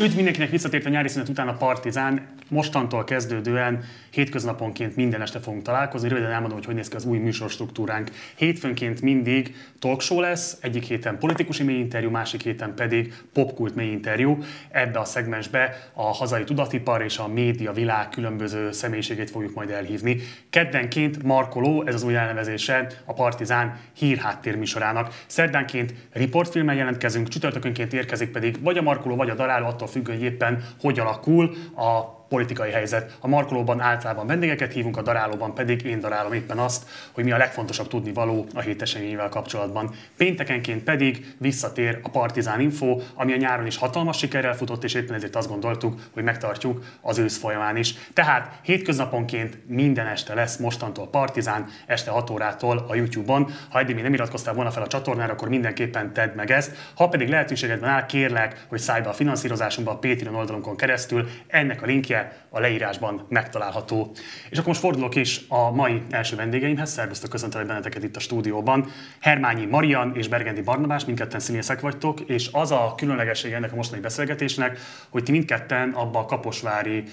[0.00, 2.28] Üdv mindenkinek visszatért a nyári szünet után a Partizán.
[2.48, 6.08] Mostantól kezdődően hétköznaponként minden este fogunk találkozni.
[6.08, 8.10] Röviden elmondom, hogy hogy néz ki az új műsorstruktúránk.
[8.34, 14.38] Hétfőnként mindig talk show lesz, egyik héten politikusi mélyinterjú, másik héten pedig popkult mélyinterjú.
[14.70, 20.20] Ebbe a szegmensbe a hazai tudatipar és a média világ különböző személyiségét fogjuk majd elhívni.
[20.50, 25.22] Keddenként Markoló, ez az új elnevezése a Partizán hírháttér műsorának.
[25.26, 30.26] Szerdánként riportfilmmel jelentkezünk, csütörtökönként érkezik pedig vagy a Markoló, vagy a Daráló, attól függően, hogy
[30.26, 33.16] éppen hogy alakul a politikai helyzet.
[33.20, 37.36] A markolóban általában vendégeket hívunk, a darálóban pedig én darálom éppen azt, hogy mi a
[37.36, 39.94] legfontosabb tudni való a hét eseményével kapcsolatban.
[40.16, 45.14] Péntekenként pedig visszatér a Partizán Info, ami a nyáron is hatalmas sikerrel futott, és éppen
[45.14, 47.94] ezért azt gondoltuk, hogy megtartjuk az ősz folyamán is.
[48.12, 53.50] Tehát hétköznaponként minden este lesz mostantól Partizán, este 6 órától a YouTube-on.
[53.68, 56.76] Ha eddig még nem iratkoztál volna fel a csatornára, akkor mindenképpen tedd meg ezt.
[56.94, 61.28] Ha pedig lehetőségedben áll, kérlek, hogy szállj be a finanszírozásunkba a Patreon oldalunkon keresztül.
[61.46, 64.10] Ennek a linkje a leírásban megtalálható.
[64.50, 66.90] És akkor most fordulok is a mai első vendégeimhez.
[66.90, 68.86] Szervusztok, köszöntelek benneteket itt a stúdióban.
[69.20, 74.00] Hermányi Marian és Bergendi Barnabás, mindketten színészek vagytok, és az a különlegesség ennek a mostani
[74.00, 77.04] beszélgetésnek, hogy ti mindketten abba a Kaposvári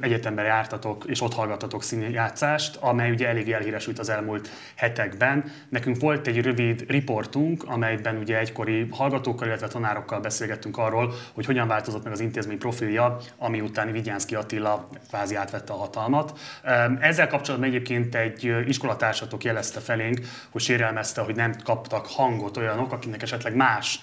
[0.00, 5.44] egyetemben jártatok, és ott hallgattatok színjátszást, amely ugye elég elhíresült az elmúlt hetekben.
[5.68, 11.68] Nekünk volt egy rövid riportunk, amelyben ugye egykori hallgatókkal, illetve tanárokkal beszélgettünk arról, hogy hogyan
[11.68, 16.38] változott meg az intézmény profilja, ami utáni Vigyánszki Attila kvázi átvette a hatalmat.
[17.00, 23.22] Ezzel kapcsolatban egyébként egy iskolatársatok jelezte felénk, hogy sérelmezte, hogy nem kaptak hangot olyanok, akiknek
[23.22, 24.00] esetleg más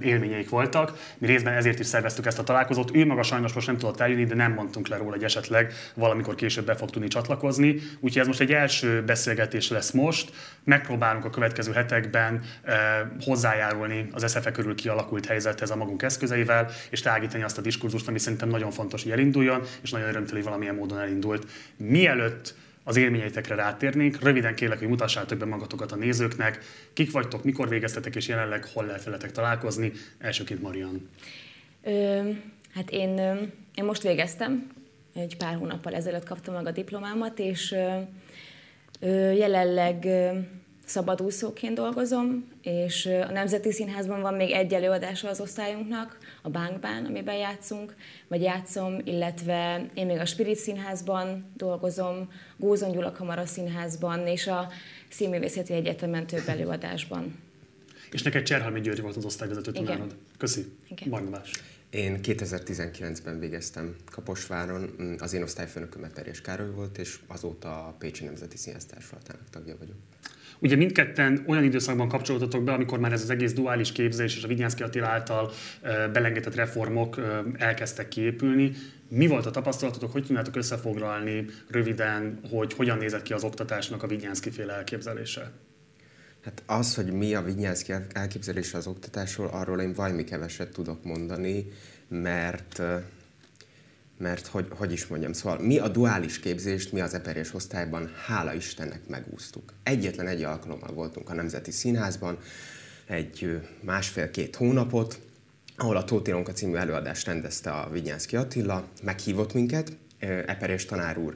[0.00, 0.98] élményeik voltak.
[1.18, 2.96] Mi részben ezért is szerveztük ezt a találkozót.
[2.96, 6.34] Ő maga sajnos most nem tudott eljönni, de nem mondtunk le róla, hogy esetleg valamikor
[6.34, 7.76] később be fog tudni csatlakozni.
[8.00, 10.32] Úgyhogy ez most egy első beszélgetés lesz most.
[10.64, 12.40] Megpróbálunk a következő hetekben
[13.20, 18.18] hozzájárulni az SZFE körül kialakult helyzethez a magunk eszközeivel, és tágítani azt a diskurzust, ami
[18.18, 21.46] szerintem nagyon fontos, hogy elinduljon, és nagyon örömteli valamilyen módon elindult.
[21.76, 24.22] Mielőtt az élményeitekre rátérnénk.
[24.22, 26.58] Röviden kérlek, hogy mutassátok be magatokat a nézőknek.
[26.92, 29.92] Kik vagytok, mikor végeztetek, és jelenleg hol lehet veletek találkozni?
[30.18, 31.08] Elsőként Marian.
[31.82, 32.30] Ö,
[32.74, 33.18] hát én,
[33.74, 34.70] én most végeztem,
[35.14, 37.74] egy pár hónappal ezelőtt kaptam meg a diplomámat, és
[39.00, 40.06] ö, jelenleg
[40.86, 47.36] szabadúszóként dolgozom, és a Nemzeti Színházban van még egy előadása az osztályunknak, a Bánkban, amiben
[47.36, 47.94] játszunk,
[48.28, 54.68] vagy játszom, illetve én még a Spirit Színházban dolgozom, Gózon Gyula Kamara Színházban, és a
[55.10, 57.38] Színművészeti Egyetemen több előadásban.
[58.10, 60.16] És neked Cserhalmi György volt az osztályvezető tanárod.
[60.38, 60.66] Köszi.
[60.88, 61.42] Igen.
[61.90, 68.56] Én 2019-ben végeztem Kaposváron, az én osztályfőnököm Eperjes Károly volt, és azóta a Pécsi Nemzeti
[68.56, 69.96] Színház Társulatának tagja vagyok.
[70.62, 74.48] Ugye mindketten olyan időszakban kapcsolódtatok be, amikor már ez az egész duális képzés és a
[74.48, 75.52] Vigyánszki Attila által
[76.12, 77.20] belengedett reformok
[77.56, 78.72] elkezdtek kiépülni.
[79.08, 84.06] Mi volt a tapasztalatotok, hogy tudnátok összefoglalni röviden, hogy hogyan nézett ki az oktatásnak a
[84.06, 85.50] Vigyánszki féle elképzelése?
[86.44, 91.66] Hát az, hogy mi a Vigyánszki elképzelése az oktatásról, arról én valami keveset tudok mondani,
[92.08, 92.82] mert
[94.18, 98.54] mert hogy, hogy is mondjam, szóval mi a duális képzést, mi az eperjes osztályban, hála
[98.54, 99.72] Istennek megúsztuk.
[99.82, 102.38] Egyetlen egy alkalommal voltunk a Nemzeti Színházban,
[103.06, 105.20] egy másfél-két hónapot,
[105.76, 109.96] ahol a Tóti című előadást rendezte a Vigyánszki Attila, meghívott minket,
[110.46, 111.34] Eperés tanár úr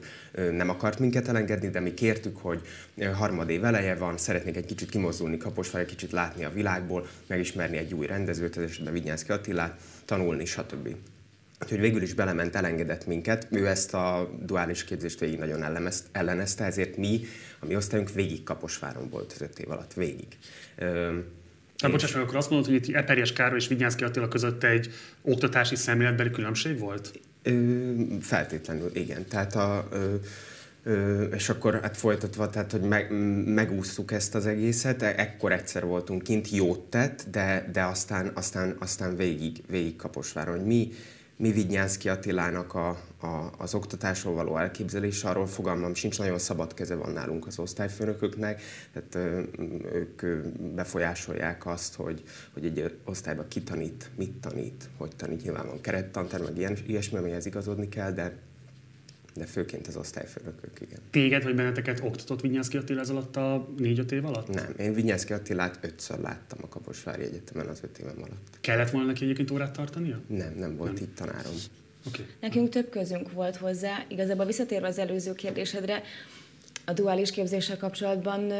[0.51, 2.61] nem akart minket elengedni, de mi kértük, hogy
[3.13, 7.93] harmadév eleje van, szeretnék egy kicsit kimozdulni Kaposvár, egy kicsit látni a világból, megismerni egy
[7.93, 10.95] új rendezőt, ez esetben Vigyánszki Attilát, tanulni, stb.
[11.61, 13.47] Úgyhogy végül is belement, elengedett minket.
[13.51, 15.63] Ő ezt a duális képzést végig nagyon
[16.11, 17.21] ellenezte, ezért mi,
[17.59, 20.27] a mi osztályunk végig Kaposváron volt az öt év alatt, végig.
[21.77, 24.91] Hát bocsáss meg, akkor azt mondod, hogy itt Eperjes Károly és Vigyánszki Attila között egy
[25.21, 27.19] oktatási szemléletbeli különbség volt?
[27.43, 29.25] Ö, feltétlenül, igen.
[29.25, 30.15] Tehát a, ö,
[30.83, 33.11] ö, és akkor hát folytatva, tehát hogy meg,
[33.45, 38.75] megúsztuk ezt az egészet, e, ekkor egyszer voltunk kint, jót tett, de, de aztán, aztán,
[38.79, 40.59] aztán végig, végig Kaposváron.
[40.59, 40.91] Mi
[41.37, 42.89] mi Vidnyánszki Attilának a,
[43.21, 48.61] a, az oktatásról való elképzelése, arról fogalmam sincs, nagyon szabad keze van nálunk az osztályfőnököknek,
[48.93, 49.41] tehát
[49.93, 50.25] ők
[50.75, 52.23] befolyásolják azt, hogy,
[52.53, 57.17] hogy egy osztályban ki tanít, mit tanít, hogy tanít, nyilván van kerettanter, meg ilyen, ilyesmi,
[57.17, 58.37] amihez igazodni kell, de
[59.37, 60.99] de főként az osztályfőnökök, igen.
[61.11, 64.47] Téged vagy benneteket oktatott Vinyánszki Attila ez alatt a négy-öt év alatt?
[64.47, 68.57] Nem, én Vinyánszki Attilát ötször láttam a Kaposvári Egyetemen az öt évem alatt.
[68.61, 70.19] Kellett volna neki egyébként órát tartania?
[70.27, 71.03] Nem, nem volt nem.
[71.03, 71.53] itt tanárom.
[72.07, 72.25] Okay.
[72.39, 74.05] Nekünk több közünk volt hozzá.
[74.07, 76.01] Igazából visszatérve az előző kérdésedre,
[76.85, 78.51] a duális képzéssel kapcsolatban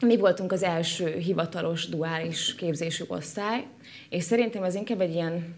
[0.00, 3.66] mi voltunk az első hivatalos duális képzésű osztály,
[4.08, 5.54] és szerintem ez inkább egy ilyen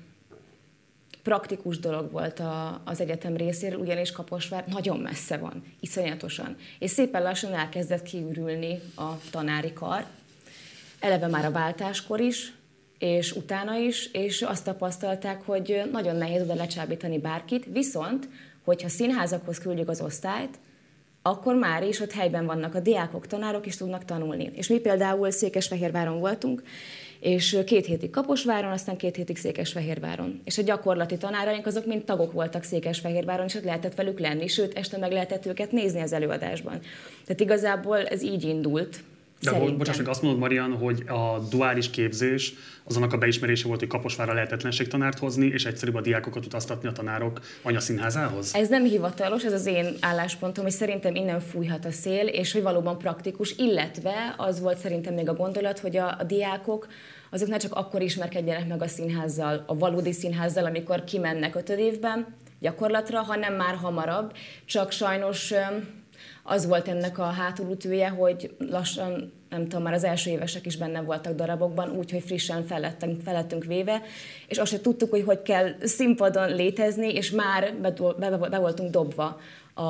[1.27, 6.57] praktikus dolog volt a, az egyetem részéről, ugyanis Kaposvár nagyon messze van, iszonyatosan.
[6.79, 10.05] És szépen lassan elkezdett kiürülni a tanári kar,
[11.01, 12.53] eleve már a váltáskor is,
[12.99, 18.29] és utána is, és azt tapasztalták, hogy nagyon nehéz oda lecsábítani bárkit, viszont,
[18.65, 20.59] hogyha színházakhoz küldjük az osztályt,
[21.27, 24.51] akkor már is ott helyben vannak a diákok, tanárok is tudnak tanulni.
[24.55, 26.63] És mi például Székesfehérváron voltunk,
[27.21, 30.41] és két hétig Kaposváron, aztán két hétig Székesfehérváron.
[30.45, 34.79] És a gyakorlati tanáraink azok mind tagok voltak Székesfehérváron, és ott lehetett velük lenni, sőt,
[34.79, 36.81] este meg lehetett őket nézni az előadásban.
[37.25, 39.03] Tehát igazából ez így indult,
[39.41, 39.77] de Szerintem.
[39.77, 42.53] bocsáss meg, azt mondod, Marian, hogy a duális képzés
[42.85, 46.93] azonnak a beismerése volt, hogy Kaposvára lehetetlenség tanárt hozni, és egyszerűbb a diákokat utaztatni a
[46.93, 48.55] tanárok anyaszínházához?
[48.55, 52.63] Ez nem hivatalos, ez az én álláspontom, és szerintem innen fújhat a szél, és hogy
[52.63, 56.87] valóban praktikus, illetve az volt szerintem még a gondolat, hogy a, a diákok
[57.31, 62.27] azok ne csak akkor ismerkedjenek meg a színházzal, a valódi színházzal, amikor kimennek ötöd évben
[62.61, 64.33] gyakorlatra, hanem már hamarabb,
[64.65, 65.53] csak sajnos
[66.47, 71.01] az volt ennek a hátulütője, hogy lassan, nem tudom, már az első évesek is benne
[71.01, 74.03] voltak darabokban, úgyhogy frissen felettünk, felettünk véve,
[74.47, 78.91] és azt se tudtuk, hogy hogy kell színpadon létezni, és már be, be, be voltunk
[78.91, 79.41] dobva
[79.75, 79.83] a,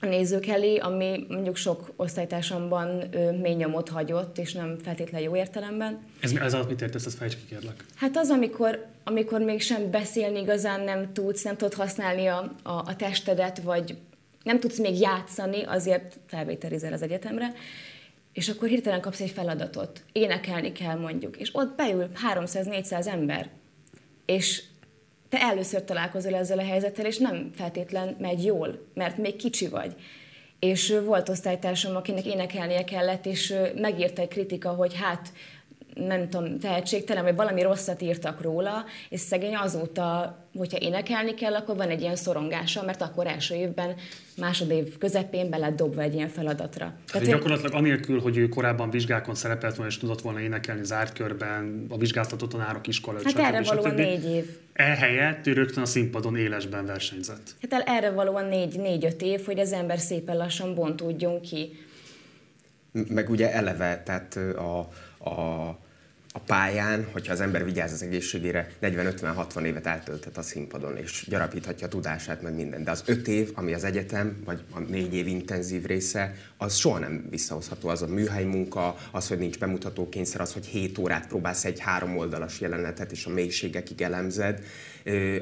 [0.00, 3.02] a nézők elé, ami mondjuk sok osztálytársamban
[3.40, 5.98] mély nyomot hagyott, és nem feltétlenül jó értelemben.
[6.20, 7.84] Ez, ez alatt mit értesz, ezt fejtsd ki, kérlek.
[7.94, 12.72] Hát az, amikor, amikor még sem beszélni igazán nem tudsz, nem tudod használni a, a,
[12.72, 13.96] a testedet, vagy
[14.48, 17.52] nem tudsz még játszani, azért felvételizel az egyetemre,
[18.32, 23.48] és akkor hirtelen kapsz egy feladatot, énekelni kell mondjuk, és ott beül 300-400 ember,
[24.26, 24.62] és
[25.28, 29.94] te először találkozol ezzel a helyzettel, és nem feltétlen megy jól, mert még kicsi vagy.
[30.58, 35.32] És volt osztálytársam, akinek énekelnie kellett, és megírta egy kritika, hogy hát
[36.06, 41.76] nem tudom, tehetségtelen, vagy valami rosszat írtak róla, és szegény azóta, hogyha énekelni kell, akkor
[41.76, 43.94] van egy ilyen szorongása, mert akkor első évben,
[44.36, 46.94] másodév közepén be lett dobva egy ilyen feladatra.
[47.12, 47.34] Tehát én...
[47.34, 51.96] gyakorlatilag anélkül, hogy ő korábban vizsgákon szerepelt volna, és tudott volna énekelni zárt körben, a
[51.96, 53.18] vizsgáztató tanárok iskola.
[53.24, 54.58] Hát erre valóan négy év.
[54.72, 57.54] Ehelyett ő rögtön a színpadon élesben versenyzett.
[57.70, 61.78] Hát erre valóan négy, négy-öt év, hogy az ember szépen lassan bontódjon ki.
[63.08, 64.78] Meg ugye eleve, tehát a,
[65.30, 65.78] a
[66.38, 71.86] a pályán, hogyha az ember vigyáz az egészségére, 40-50-60 évet eltölthet a színpadon, és gyarapíthatja
[71.86, 72.84] a tudását, meg minden.
[72.84, 76.98] De az öt év, ami az egyetem, vagy a négy év intenzív része, az soha
[76.98, 77.88] nem visszahozható.
[77.88, 81.80] Az a műhely munka, az, hogy nincs bemutató kényszer, az, hogy 7 órát próbálsz egy
[81.80, 84.62] három oldalas jelenetet, és a mélységekig elemzed,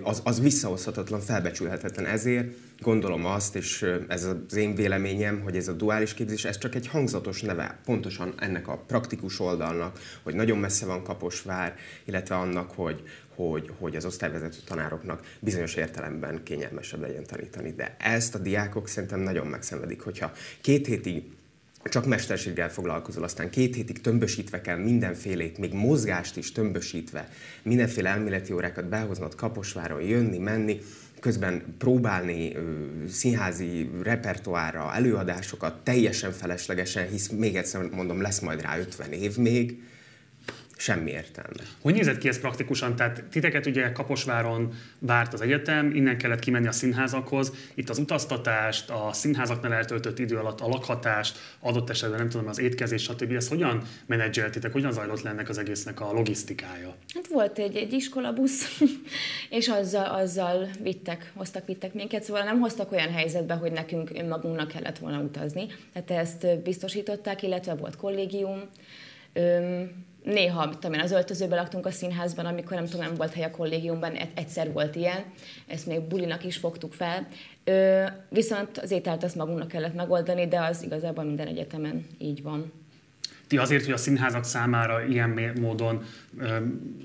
[0.03, 2.07] az, az visszahozhatatlan, felbecsülhetetlen.
[2.07, 2.49] Ezért
[2.81, 6.87] gondolom azt, és ez az én véleményem, hogy ez a duális képzés, ez csak egy
[6.87, 13.03] hangzatos neve, pontosan ennek a praktikus oldalnak, hogy nagyon messze van Kaposvár, illetve annak, hogy,
[13.35, 17.73] hogy, hogy az osztályvezető tanároknak bizonyos értelemben kényelmesebb legyen tanítani.
[17.73, 21.23] De ezt a diákok szerintem nagyon megszenvedik, hogyha két hétig
[21.89, 27.29] csak mesterséggel foglalkozol, aztán két hétig tömbösítve kell mindenfélét, még mozgást is tömbösítve,
[27.63, 30.81] mindenféle elméleti órákat behoznod Kaposváron, jönni, menni,
[31.21, 32.57] közben próbálni
[33.09, 39.83] színházi repertoárra, előadásokat teljesen feleslegesen, hisz még egyszer mondom, lesz majd rá 50 év még,
[40.77, 41.63] semmi értelme.
[41.81, 42.97] Hogy nézett ki ez praktikusan?
[42.97, 47.53] Tehát titeket ugye Kaposváron várt az egyetem, innen kellett kimenni a színházakhoz.
[47.75, 52.59] Itt az utaztatást, a színházaknál eltöltött idő alatt a lakhatást, adott esetben nem tudom, az
[52.59, 53.33] étkezés, stb.
[53.33, 56.95] Ezt hogyan menedzseltitek, hogyan zajlott le ennek az egésznek a logisztikája?
[57.15, 58.81] Hát volt egy, egy iskolabusz,
[59.51, 64.69] és azzal, azzal vittek, hoztak, vittek minket, szóval nem hoztak olyan helyzetbe, hogy nekünk önmagunknak
[64.69, 65.67] kellett volna utazni.
[65.93, 68.61] Tehát ezt biztosították, illetve volt kollégium.
[69.33, 73.45] Öm, néha, tudom én, az öltözőben laktunk a színházban, amikor nem tudom, nem volt hely
[73.45, 75.25] a kollégiumban, egyszer volt ilyen,
[75.67, 77.27] ezt még bulinak is fogtuk fel.
[77.65, 82.73] Ö, viszont az ételt azt magunknak kellett megoldani, de az igazából minden egyetemen így van.
[83.49, 86.05] Ti azért, hogy a színházak számára ilyen módon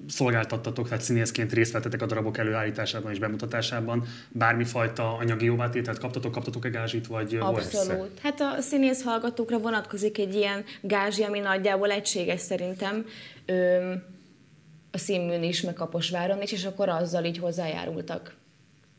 [0.07, 6.69] szolgáltattatok, tehát színészként részt vettetek a darabok előállításában és bemutatásában, bármifajta anyagi jóvátételt kaptatok, kaptatok-e
[6.69, 8.19] gázsit, vagy Abszolút.
[8.19, 13.05] Hát a színész hallgatókra vonatkozik egy ilyen gázsi, ami nagyjából egységes szerintem.
[14.91, 18.39] A színműn is, meg Kaposváron is, és akkor azzal így hozzájárultak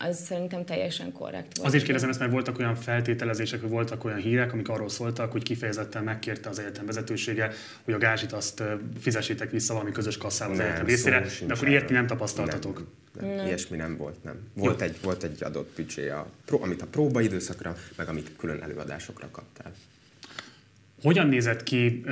[0.09, 1.67] az szerintem teljesen korrekt volt.
[1.67, 5.43] Azért kérdezem ezt, mert voltak olyan feltételezések, hogy voltak olyan hírek, amik arról szóltak, hogy
[5.43, 7.51] kifejezetten megkérte az egyetem vezetősége,
[7.83, 8.63] hogy a gázsit azt
[8.99, 12.75] fizessétek vissza valami közös kasszába az egyetem részére, de akkor ilyet nem tapasztaltatok.
[12.75, 13.45] Nem, nem, nem.
[13.45, 14.35] Ilyesmi nem volt, nem.
[14.53, 19.71] Volt egy, volt egy adott büdzsé, a, amit a próbaidőszakra, meg amit külön előadásokra kaptál.
[21.03, 22.03] Hogyan nézett ki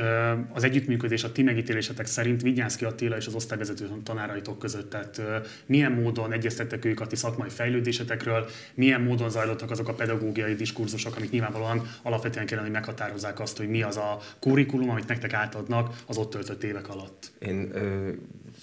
[0.54, 4.90] az együttműködés a ti megítélésetek szerint Vigyánszki Attila és az osztályvezető tanáraitok között?
[4.90, 5.22] Tehát
[5.66, 11.16] milyen módon egyeztettek ők a ti szakmai fejlődésetekről, milyen módon zajlottak azok a pedagógiai diskurzusok,
[11.16, 16.04] amik nyilvánvalóan alapvetően kellene, hogy meghatározzák azt, hogy mi az a kurikulum, amit nektek átadnak
[16.08, 17.32] az ott töltött évek alatt?
[17.40, 18.10] Én ö,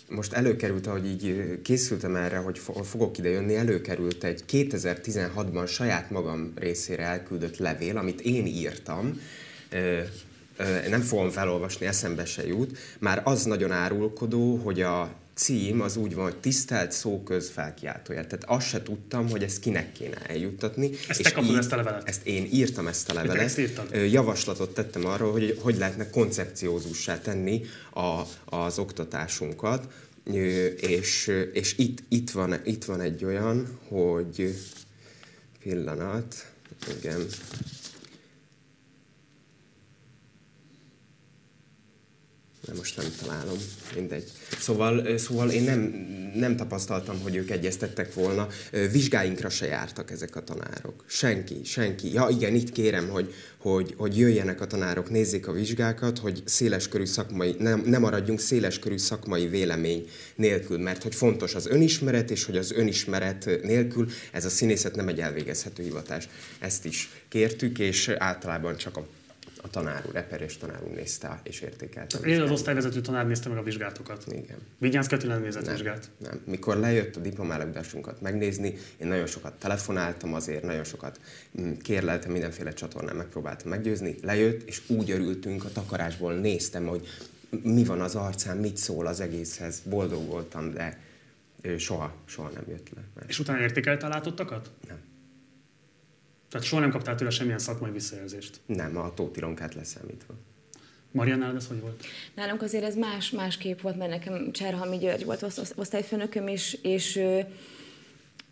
[0.08, 6.52] most előkerült, ahogy így készültem erre, hogy fogok ide jönni, előkerült egy 2016-ban saját magam
[6.56, 9.20] részére elküldött levél, amit én írtam,
[10.88, 16.14] nem fogom felolvasni, eszembe se jut, már az nagyon árulkodó, hogy a cím az úgy
[16.14, 18.26] van, hogy tisztelt szóköz felkiáltója.
[18.26, 20.90] Tehát azt se tudtam, hogy ezt kinek kéne eljuttatni.
[21.08, 22.08] Ezt te kapod ezt a levelet?
[22.08, 23.42] Ezt én írtam ezt a levelet.
[23.42, 23.60] Ezt
[24.10, 28.22] Javaslatot tettem arról, hogy hogy lehetne koncepciózussá tenni a,
[28.56, 29.88] az oktatásunkat.
[30.76, 34.54] És, és itt, itt, van, itt van egy olyan, hogy
[35.62, 36.46] pillanat,
[36.98, 37.26] igen,
[42.68, 43.58] de most nem találom,
[43.94, 44.25] mindegy.
[44.58, 45.80] Szóval, szóval én nem,
[46.34, 48.48] nem tapasztaltam, hogy ők egyeztettek volna.
[48.92, 51.04] Vizsgáinkra se jártak ezek a tanárok.
[51.06, 52.12] Senki, senki.
[52.12, 57.04] Ja igen, itt kérem, hogy, hogy, hogy jöjjenek a tanárok, nézzék a vizsgákat, hogy széleskörű
[57.04, 62.56] szakmai, nem, nem maradjunk széleskörű szakmai vélemény nélkül, mert hogy fontos az önismeret, és hogy
[62.56, 66.28] az önismeret nélkül ez a színészet nem egy elvégezhető hivatás.
[66.58, 69.06] Ezt is kértük, és általában csak a
[69.62, 72.19] a tanár úr, Eper tanár úr nézte és értékelte.
[72.19, 74.25] Én az osztályvezető tanár nézte meg a vizsgátokat.
[74.29, 74.59] Igen.
[74.79, 76.11] Vigyánsz Katila nézett nem, vizsgát.
[76.19, 76.41] Nem.
[76.45, 81.21] Mikor lejött a diplomálódásunkat megnézni, én nagyon sokat telefonáltam azért, nagyon sokat
[81.61, 84.15] mm, kérleltem, mindenféle csatornán megpróbáltam meggyőzni.
[84.23, 87.07] Lejött, és úgy örültünk a takarásból, néztem, hogy
[87.62, 89.83] mi van az arcán, mit szól az egészhez.
[89.85, 90.99] Boldog voltam, de
[91.79, 93.03] soha, soha nem jött le.
[93.15, 93.29] Mert...
[93.29, 94.71] És utána értékelte a látottakat?
[94.88, 94.99] Nem.
[96.50, 98.61] Tehát soha nem kaptál tőle semmilyen szakmai visszajelzést?
[98.67, 100.35] Nem, a Tóti Ronkát leszámítva.
[101.11, 102.05] Mariannál ez hogy volt?
[102.35, 105.43] Nálunk azért ez más, más kép volt, mert nekem Cserhalmi György volt
[105.76, 107.47] osztályfőnököm, és, és ő,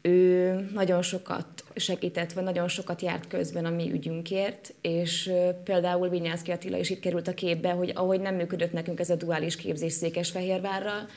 [0.02, 5.30] ő nagyon sokat segített, vagy nagyon sokat járt közben a mi ügyünkért, és
[5.64, 9.16] például Vinyánszki Attila is itt került a képbe, hogy ahogy nem működött nekünk ez a
[9.16, 11.08] duális képzés Székesfehérvárral,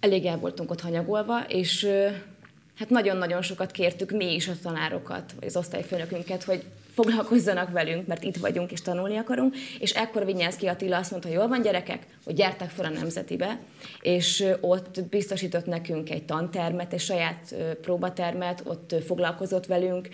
[0.00, 1.88] elég el voltunk ott hanyagolva, és
[2.82, 8.22] hát nagyon-nagyon sokat kértük mi is a tanárokat, vagy az osztályfőnökünket, hogy foglalkozzanak velünk, mert
[8.22, 12.34] itt vagyunk és tanulni akarunk, és ekkor Vinyánszki Attila azt mondta, jól van gyerekek, hogy
[12.34, 13.58] gyertek fel a Nemzetibe,
[14.00, 20.08] és ott biztosított nekünk egy tantermet, egy saját próbatermet, ott foglalkozott velünk,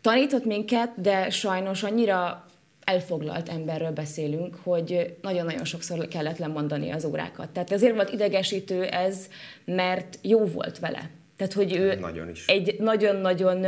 [0.00, 2.46] tanított minket, de sajnos annyira
[2.84, 7.48] elfoglalt emberről beszélünk, hogy nagyon-nagyon sokszor kellett lemondani az órákat.
[7.50, 9.28] Tehát ezért volt idegesítő ez,
[9.64, 11.10] mert jó volt vele.
[11.36, 12.46] Tehát, hogy ő nagyon is.
[12.46, 13.66] egy nagyon-nagyon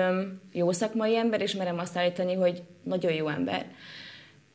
[0.53, 3.67] jó szakmai ember, és merem azt állítani, hogy nagyon jó ember.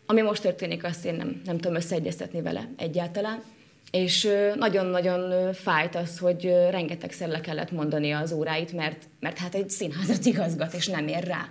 [0.06, 3.44] Ami most történik, azt én nem, nem tudom összeegyeztetni vele egyáltalán.
[3.92, 9.70] És nagyon-nagyon fájt az, hogy rengetegszer le kellett mondani az óráit, mert, mert hát egy
[9.70, 11.50] színházat igazgat, és nem ér rá.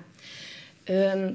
[0.86, 1.26] Ö,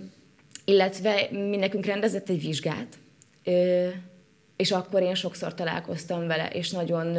[0.66, 2.98] illetve mi nekünk rendezett egy vizsgát,
[3.44, 3.88] ö,
[4.56, 7.18] és akkor én sokszor találkoztam vele, és nagyon,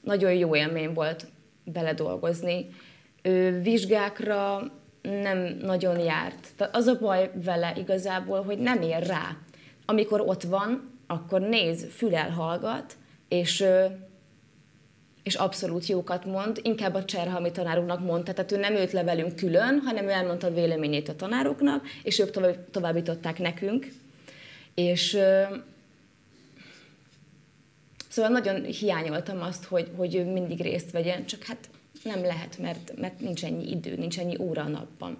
[0.00, 1.26] nagyon jó élmény volt
[1.72, 2.68] beledolgozni.
[3.22, 6.70] Ő vizsgákra nem nagyon járt.
[6.72, 9.36] Az a baj vele igazából, hogy nem ér rá.
[9.84, 12.96] Amikor ott van, akkor néz, fülel hallgat,
[13.28, 13.64] és,
[15.22, 16.60] és abszolút jókat mond.
[16.62, 20.46] Inkább a Cserhalmi tanárunknak mondta, tehát ő nem őt le velünk külön, hanem ő elmondta
[20.46, 23.88] a véleményét a tanároknak, és ők tovább, továbbították nekünk.
[24.74, 25.18] És
[28.16, 31.68] Szóval nagyon hiányoltam azt, hogy, hogy ő mindig részt vegyen, csak hát
[32.02, 35.16] nem lehet, mert, mert nincs ennyi idő, nincs ennyi óra a napban.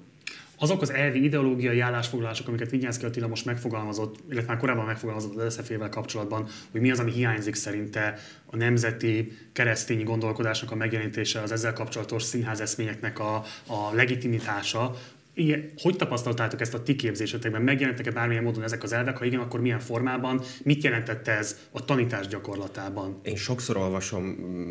[0.59, 5.55] Azok az elvi ideológiai állásfoglalások, amiket Vigyánszki Attila most megfogalmazott, illetve már korábban megfogalmazott az
[5.55, 11.53] SZF-vel kapcsolatban, hogy mi az, ami hiányzik szerinte a nemzeti keresztény gondolkodásnak a megjelenítése, az
[11.53, 13.35] ezzel kapcsolatos színház eszményeknek a,
[13.67, 14.97] a legitimitása,
[15.39, 17.63] igen, hogy tapasztaltátok ezt a ti képzésetekben?
[17.63, 19.17] Megjelentek-e bármilyen módon ezek az elvek?
[19.17, 20.43] Ha igen, akkor milyen formában?
[20.63, 23.21] Mit jelentette ez a tanítás gyakorlatában?
[23.23, 24.25] Én sokszor olvasom,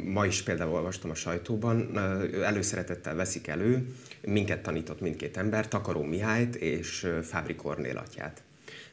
[0.05, 1.97] ma is például olvastam a sajtóban,
[2.43, 8.43] előszeretettel veszik elő, minket tanított mindkét ember, Takaró Mihályt és Fábri Kornél atyát.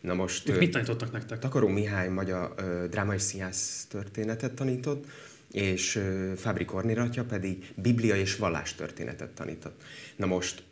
[0.01, 0.49] Na most...
[0.49, 1.39] Mit, mit tanítottak nektek?
[1.39, 2.55] Takaró Mihály magyar
[2.91, 5.05] drámai színház történetet tanított,
[5.53, 6.01] és
[6.37, 9.83] Fábri Kornél atya pedig biblia és vallástörténetet tanított.
[10.17, 10.63] Na most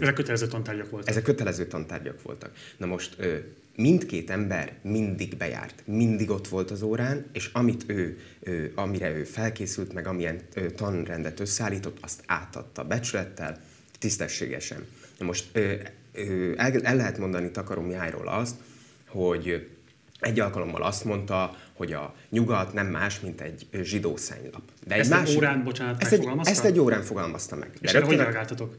[0.00, 1.08] ezek kötelező tantárgyak voltak.
[1.08, 2.50] Ezek kötelező tantárgyak voltak.
[2.76, 3.16] Na most
[3.76, 8.18] mindkét ember mindig bejárt, mindig ott volt az órán, és amit ő,
[8.74, 10.40] amire ő felkészült, meg amilyen
[10.76, 13.60] tanrendet összeállított, azt átadta becsülettel,
[13.98, 14.86] tisztességesen.
[15.18, 15.58] Na most
[16.56, 18.56] el, el lehet mondani Takarom Mihályról azt,
[19.06, 19.68] hogy
[20.20, 24.62] egy alkalommal azt mondta, hogy a nyugat nem más, mint egy zsidó szennylap.
[24.86, 27.70] De egy ezt másik, egy órán, bocsánat, ezt egy, ezt egy órán fogalmazta meg.
[27.70, 28.76] De És erre hogy reagáltatok?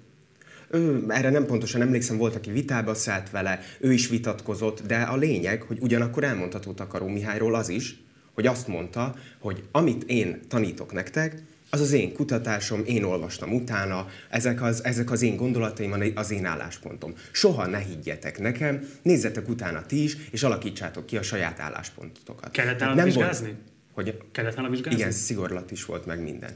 [0.73, 5.15] Ő, erre nem pontosan emlékszem, volt, aki vitába szállt vele, ő is vitatkozott, de a
[5.15, 8.03] lényeg, hogy ugyanakkor elmondható Takaró Mihályról az is,
[8.33, 14.07] hogy azt mondta, hogy amit én tanítok nektek, az az én kutatásom, én olvastam utána,
[14.29, 17.13] ezek az, ezek az én gondolataim, az én álláspontom.
[17.31, 22.51] Soha ne higgyetek nekem, nézzetek utána ti is, és alakítsátok ki a saját álláspontotokat.
[22.51, 23.47] Kellett nem vizsgázni?
[23.47, 24.99] Volt, hogy Kellett volna vizsgálni?
[24.99, 26.51] Igen, szigorlat is volt meg minden.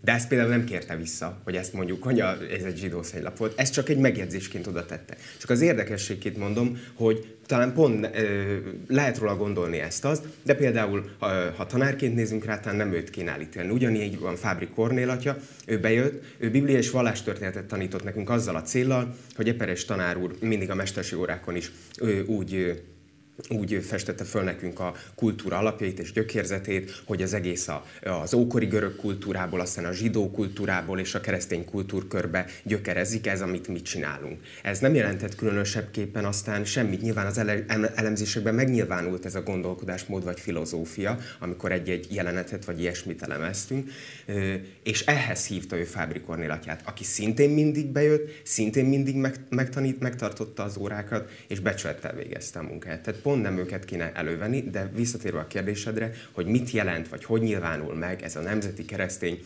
[0.00, 3.58] De ezt például nem kérte vissza, hogy ezt mondjuk, hogy ez egy zsidó szegylap volt.
[3.58, 5.16] Ez csak egy megjegyzésként oda tette.
[5.40, 8.10] Csak az érdekességét mondom, hogy talán pont
[8.88, 13.10] lehet róla gondolni ezt az, de például, ha, ha tanárként nézünk rá, talán nem őt
[13.10, 13.70] kéne elítélni.
[13.70, 15.36] Ugyanígy van Fábri Kornél atya,
[15.66, 20.36] ő bejött, ő biblia és vallástörténetet tanított nekünk azzal a céllal, hogy Eperes tanár úr
[20.40, 21.72] mindig a mesterség órákon is
[22.26, 22.82] úgy
[23.48, 28.66] úgy festette föl nekünk a kultúra alapjait és gyökérzetét, hogy az egész a, az ókori
[28.66, 34.40] görög kultúrából, aztán a zsidó kultúrából és a keresztény kultúrkörbe gyökerezik ez, amit mi csinálunk.
[34.62, 37.00] Ez nem jelentett különösebbképpen aztán semmit.
[37.02, 43.22] Nyilván az ele, elemzésekben megnyilvánult ez a gondolkodásmód vagy filozófia, amikor egy-egy jelenetet vagy ilyesmit
[43.22, 43.90] elemeztünk,
[44.82, 49.16] és ehhez hívta ő Fábri Kornélatját, aki szintén mindig bejött, szintén mindig
[49.48, 53.02] megtanít, megtartotta az órákat, és becsülettel végezte a munkáját.
[53.02, 57.40] Tehát pont nem őket kéne elővenni, de visszatérve a kérdésedre, hogy mit jelent, vagy hogy
[57.40, 59.44] nyilvánul meg ez a nemzeti keresztény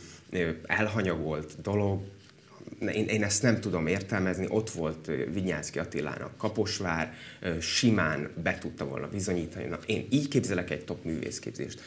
[0.67, 2.01] elhanyagolt dolog,
[2.81, 7.15] én, én ezt nem tudom értelmezni, ott volt Vinyánszki Attilának Kaposvár,
[7.61, 9.65] simán be tudta volna bizonyítani.
[9.65, 11.81] Na, én így képzelek egy top művészképzést,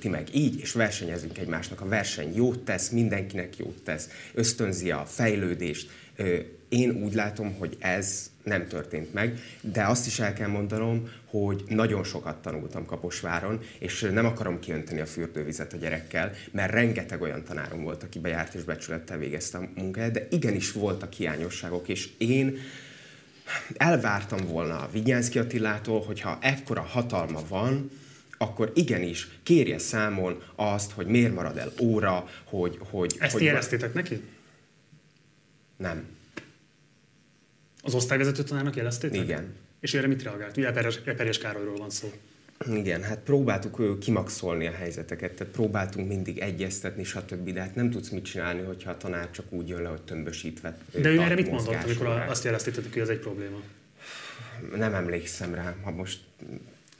[0.00, 1.80] ti meg így, és versenyezünk egymásnak.
[1.80, 5.90] A verseny jót tesz, mindenkinek jót tesz, ösztönzi a fejlődést.
[6.68, 11.64] Én úgy látom, hogy ez nem történt meg, de azt is el kell mondanom, hogy
[11.68, 17.44] nagyon sokat tanultam Kaposváron, és nem akarom kiönteni a fürdővizet a gyerekkel, mert rengeteg olyan
[17.44, 22.58] tanárom volt, aki bejárt és becsülettel végezte a munkáját, de igenis voltak hiányosságok, és én
[23.76, 27.90] elvártam volna a Vigyánszki Attilától, hogyha ekkora hatalma van,
[28.38, 32.78] akkor igenis kérje számon azt, hogy miért marad el óra, hogy...
[32.90, 34.22] hogy Ezt hogy jeleztétek neki?
[35.76, 36.18] Nem.
[37.82, 39.22] Az osztályvezető tanárnak jeleztétek?
[39.22, 39.54] Igen.
[39.80, 40.56] És erre mit reagált?
[40.56, 40.72] Ugye
[41.04, 42.12] Eperjes Károlyról van szó.
[42.74, 47.52] Igen, hát próbáltuk kimaxolni a helyzeteket, tehát próbáltunk mindig egyeztetni, stb.
[47.52, 50.78] De hát nem tudsz mit csinálni, hogyha a tanár csak úgy jön le, hogy tömbösítve.
[50.92, 53.62] De ő erre mit mondott, amikor azt jeleztétek, hogy ez egy probléma?
[54.76, 56.20] Nem emlékszem rá, ha most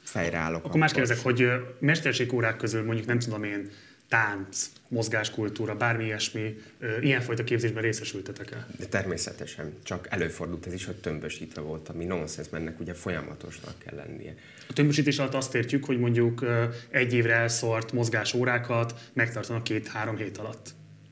[0.03, 0.57] fejreállok.
[0.57, 1.47] Akkor, akkor más kérdezek, hogy
[1.79, 3.69] mesterségórák közül mondjuk nem tudom én,
[4.11, 6.57] tánc, mozgáskultúra, bármi ilyesmi,
[7.01, 8.67] ilyenfajta képzésben részesültetek-e?
[8.77, 13.95] De természetesen, csak előfordult ez is, hogy tömbösítve volt, ami nonsens, mennek ugye folyamatosnak kell
[13.95, 14.35] lennie.
[14.69, 16.45] A tömbösítés alatt azt értjük, hogy mondjuk
[16.89, 20.69] egy évre elszórt mozgásórákat megtartanak két-három hét alatt.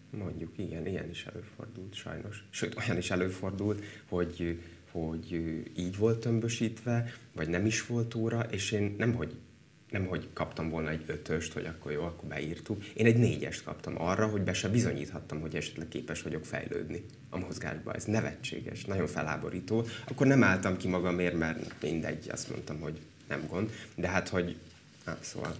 [0.10, 2.44] Mondjuk, igen, ilyen is előfordult sajnos.
[2.50, 4.60] Sőt, olyan is előfordult, hogy
[4.92, 5.34] hogy
[5.78, 9.36] így volt tömbösítve, vagy nem is volt óra, és én nem, hogy
[9.90, 12.86] nem, hogy kaptam volna egy ötöst, hogy akkor jó, akkor beírtuk.
[12.94, 17.38] Én egy négyest kaptam arra, hogy be se bizonyíthattam, hogy esetleg képes vagyok fejlődni a
[17.38, 17.94] mozgásba.
[17.94, 19.86] Ez nevetséges, nagyon feláborító.
[20.08, 23.70] Akkor nem álltam ki magamért, mert mindegy, azt mondtam, hogy nem gond.
[23.96, 24.56] De hát, hogy...
[25.04, 25.56] Ah, szóval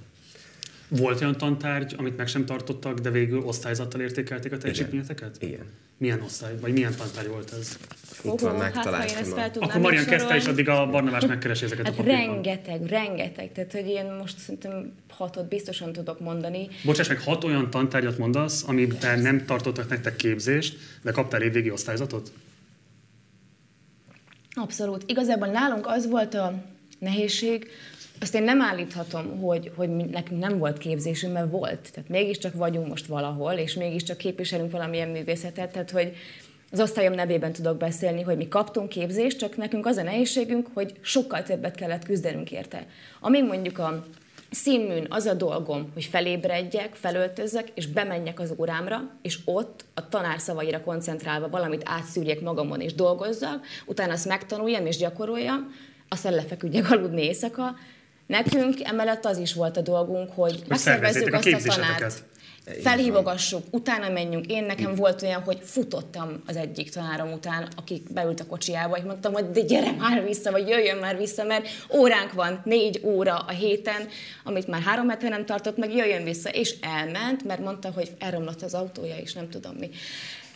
[0.88, 5.36] volt olyan tantárgy, amit meg sem tartottak, de végül osztályzattal értékelték a teljesítményeteket?
[5.40, 5.54] Igen.
[5.54, 5.66] Igen.
[6.00, 7.78] Milyen osztály, vagy milyen tantárgy volt ez?
[8.24, 9.38] Itt van, megtaláltam.
[9.38, 12.26] Hát, Akkor Marian kezdte, és addig a Barnabás megkeresi ezeket hát a papírban.
[12.26, 13.52] rengeteg, rengeteg.
[13.52, 16.68] Tehát, hogy én most szerintem hatot biztosan tudok mondani.
[16.84, 22.32] Bocsáss meg, hat olyan tantárgyat mondasz, amiben nem tartottak nektek képzést, de kaptál évvégi osztályzatot?
[24.54, 25.04] Abszolút.
[25.08, 26.64] Igazából nálunk az volt a
[27.00, 27.68] nehézség,
[28.22, 31.90] azt én nem állíthatom, hogy, hogy nekünk nem volt képzésünk, mert volt.
[31.94, 36.16] Tehát mégiscsak vagyunk most valahol, és mégiscsak képviselünk valamilyen művészetet, tehát hogy
[36.72, 40.94] az osztályom nevében tudok beszélni, hogy mi kaptunk képzést, csak nekünk az a nehézségünk, hogy
[41.02, 42.86] sokkal többet kellett küzdenünk érte.
[43.20, 44.06] Amíg mondjuk a
[44.52, 50.40] színműn az a dolgom, hogy felébredjek, felöltözzek, és bemenjek az órámra, és ott a tanár
[50.40, 55.72] szavaira koncentrálva valamit átszűrjek magamon, és dolgozzak, utána azt megtanuljam és gyakoroljam,
[56.10, 57.76] aztán lefeküdjek aludni éjszaka,
[58.30, 62.24] Nekünk emellett az is volt a dolgunk, hogy megszervezzük azt a, a tanárt.
[62.82, 64.46] Felhívogassuk, utána menjünk.
[64.46, 69.04] Én nekem volt olyan, hogy futottam az egyik tanárom után, aki beült a kocsiába, és
[69.04, 73.38] mondtam, hogy de gyere már vissza, vagy jöjjön már vissza, mert óránk van, négy óra
[73.38, 74.08] a héten,
[74.44, 76.50] amit már három hete nem tartott, meg jöjjön vissza.
[76.50, 79.90] És elment, mert mondta, hogy elromlott az autója, és nem tudom mi.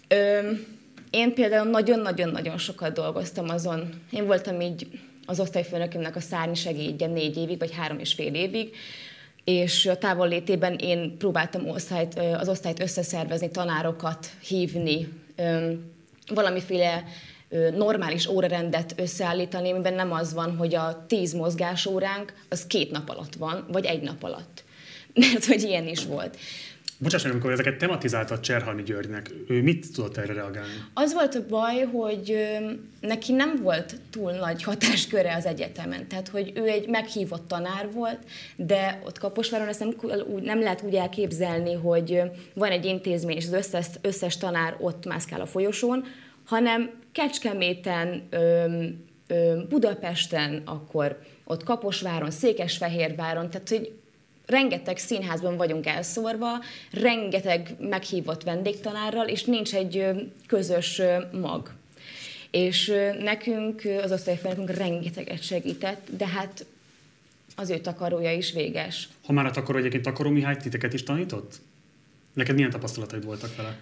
[0.08, 0.52] Ö,
[1.10, 3.90] én például nagyon-nagyon-nagyon sokat dolgoztam azon.
[4.12, 4.88] Én voltam így
[5.26, 8.76] az osztályfőnökömnek a szárny segédje négy évig, vagy három és fél évig,
[9.44, 15.08] és a távollétében én próbáltam osztályt, az osztályt összeszervezni, tanárokat hívni,
[16.28, 17.04] valamiféle
[17.76, 23.36] normális órarendet összeállítani, amiben nem az van, hogy a tíz mozgásóránk az két nap alatt
[23.36, 24.64] van, vagy egy nap alatt.
[25.14, 26.38] Mert hogy ilyen is volt.
[27.04, 30.74] Bocsáss meg, amikor ezeket tematizáltad Cserhalmi Györgynek, ő mit tudott erre reagálni?
[30.94, 32.38] Az volt a baj, hogy
[33.02, 36.08] neki nem volt túl nagy hatásköre az egyetemen.
[36.08, 38.20] Tehát, hogy ő egy meghívott tanár volt,
[38.56, 39.96] de ott Kaposváron ezt nem,
[40.42, 42.22] nem lehet úgy elképzelni, hogy
[42.54, 46.04] van egy intézmény, és az összes, összes tanár ott mászkál a folyosón,
[46.46, 48.28] hanem Kecskeméten,
[49.70, 53.92] Budapesten, akkor ott Kaposváron, Székesfehérváron, tehát hogy
[54.54, 56.50] rengeteg színházban vagyunk elszórva,
[56.92, 60.06] rengeteg meghívott vendégtanárral, és nincs egy
[60.48, 61.02] közös
[61.42, 61.72] mag.
[62.52, 66.66] És nekünk, az osztályfőnökünk rengeteget segített, de hát
[67.56, 69.08] az ő takarója is véges.
[69.26, 71.62] Ha már a takaró egyébként Takaró Mihály titeket is tanított?
[72.34, 73.80] Neked milyen tapasztalataid voltak vele?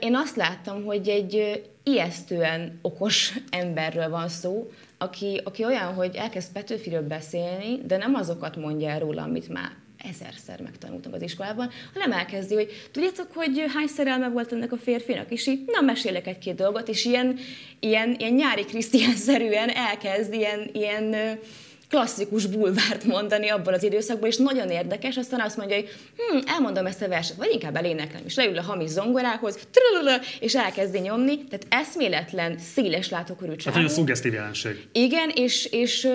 [0.00, 6.52] Én azt láttam, hogy egy ijesztően okos emberről van szó, aki, aki olyan, hogy elkezd
[6.52, 9.70] Petőfiről beszélni, de nem azokat mondja el róla, amit már
[10.10, 15.30] ezerszer megtanultam az iskolában, hanem elkezdi, hogy tudjátok, hogy hány szerelme volt ennek a férfinak,
[15.30, 17.38] és így, na, mesélek egy-két dolgot, és ilyen,
[17.80, 21.38] ilyen, ilyen nyári Krisztián-szerűen elkezd ilyen, ilyen
[21.92, 26.86] klasszikus bulvárt mondani abból az időszakból, és nagyon érdekes, aztán azt mondja, hogy hm, elmondom
[26.86, 29.58] ezt a verset, vagy inkább eléneklem, és leül a hamis zongorához,
[30.40, 34.86] és elkezdi nyomni, tehát eszméletlen, széles látókörű Hát nagyon szuggesztív jelenség.
[34.92, 36.08] Igen, és, és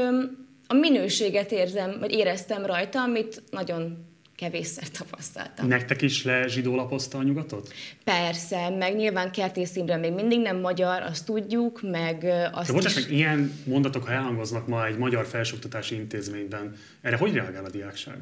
[0.68, 4.06] a minőséget érzem, vagy éreztem rajta, amit nagyon
[4.38, 5.68] kevésszer tapasztaltam.
[5.68, 7.74] Nektek is le zsidólapozta a nyugatot?
[8.04, 12.96] Persze, meg nyilván Kertész Imre még mindig nem magyar, azt tudjuk, meg azt De bocsáss,
[12.96, 13.04] is...
[13.04, 18.18] meg ilyen mondatok, ha elhangoznak ma egy magyar felsőoktatási intézményben, erre hogy reagál a diákság?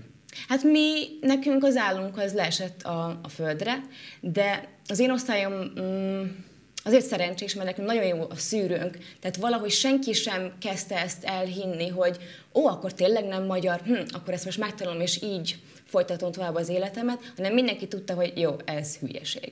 [0.47, 3.81] Hát mi, nekünk az állunk az leesett a, a földre,
[4.21, 6.23] de az én osztályom mm,
[6.85, 11.87] azért szerencsés, mert nekünk nagyon jó a szűrőnk, tehát valahogy senki sem kezdte ezt elhinni,
[11.87, 12.17] hogy
[12.53, 16.69] ó, akkor tényleg nem magyar, hm, akkor ezt most megtanulom, és így folytatom tovább az
[16.69, 19.51] életemet, hanem mindenki tudta, hogy jó, ez hülyeség.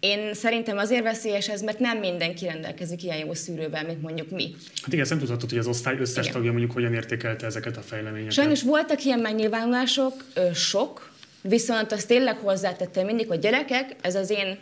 [0.00, 4.54] Én szerintem azért veszélyes ez, mert nem mindenki rendelkezik ilyen jó szűrővel, mint mondjuk mi.
[4.82, 6.32] Hát igen, nem tudhatod, hogy az osztály összes igen.
[6.32, 8.32] tagja mondjuk hogyan értékelte ezeket a fejleményeket.
[8.32, 14.58] Sajnos voltak ilyen megnyilvánulások, sok, viszont azt tényleg hozzátettem mindig, hogy gyerekek, ez az én